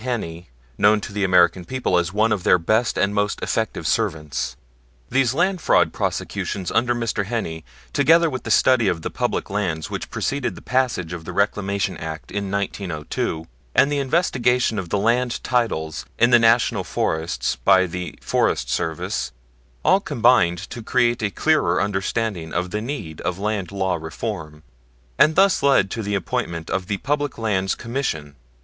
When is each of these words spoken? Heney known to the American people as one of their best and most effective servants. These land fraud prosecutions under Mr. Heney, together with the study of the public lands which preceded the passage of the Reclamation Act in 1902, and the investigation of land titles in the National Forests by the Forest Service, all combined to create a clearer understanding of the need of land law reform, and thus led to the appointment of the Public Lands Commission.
Heney 0.03 0.47
known 0.79 0.99
to 1.01 1.13
the 1.13 1.23
American 1.23 1.63
people 1.63 1.95
as 1.95 2.11
one 2.11 2.31
of 2.31 2.43
their 2.43 2.57
best 2.57 2.97
and 2.97 3.13
most 3.13 3.39
effective 3.43 3.85
servants. 3.85 4.55
These 5.11 5.35
land 5.35 5.61
fraud 5.61 5.93
prosecutions 5.93 6.71
under 6.71 6.95
Mr. 6.95 7.25
Heney, 7.25 7.63
together 7.93 8.27
with 8.27 8.41
the 8.41 8.49
study 8.49 8.87
of 8.87 9.03
the 9.03 9.11
public 9.11 9.51
lands 9.51 9.91
which 9.91 10.09
preceded 10.09 10.55
the 10.55 10.61
passage 10.63 11.13
of 11.13 11.23
the 11.25 11.31
Reclamation 11.31 11.97
Act 11.97 12.31
in 12.31 12.49
1902, 12.49 13.45
and 13.75 13.91
the 13.91 13.99
investigation 13.99 14.79
of 14.79 14.91
land 14.91 15.39
titles 15.43 16.07
in 16.17 16.31
the 16.31 16.39
National 16.39 16.83
Forests 16.83 17.57
by 17.57 17.85
the 17.85 18.17
Forest 18.23 18.71
Service, 18.71 19.31
all 19.85 19.99
combined 19.99 20.57
to 20.71 20.81
create 20.81 21.21
a 21.21 21.29
clearer 21.29 21.79
understanding 21.79 22.53
of 22.53 22.71
the 22.71 22.81
need 22.81 23.21
of 23.21 23.37
land 23.37 23.71
law 23.71 23.93
reform, 23.97 24.63
and 25.19 25.35
thus 25.35 25.61
led 25.61 25.91
to 25.91 26.01
the 26.01 26.15
appointment 26.15 26.71
of 26.71 26.87
the 26.87 26.97
Public 26.97 27.37
Lands 27.37 27.75
Commission. 27.75 28.35